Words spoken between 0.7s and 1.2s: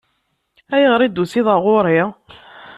Ayɣer i